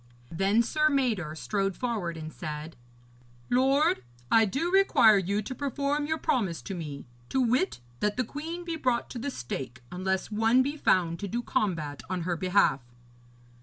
Then 0.31 0.63
Sir 0.63 0.89
Mador 0.89 1.35
strode 1.35 1.77
forward 1.77 2.17
and 2.17 2.33
said: 2.33 2.75
'Lord, 3.51 4.03
I 4.31 4.45
do 4.45 4.71
require 4.71 5.19
you 5.19 5.43
to 5.43 5.53
perform 5.53 6.07
your 6.07 6.17
promise 6.17 6.63
to 6.63 6.73
me, 6.73 7.05
to 7.29 7.39
wit, 7.39 7.81
that 7.99 8.17
the 8.17 8.23
queen 8.23 8.65
be 8.65 8.77
brought 8.77 9.11
to 9.11 9.19
the 9.19 9.29
stake, 9.29 9.81
unless 9.91 10.31
one 10.31 10.63
be 10.63 10.75
found 10.75 11.19
to 11.19 11.27
do 11.27 11.43
combat 11.43 12.01
on 12.09 12.21
her 12.21 12.35
behalf.' 12.35 12.81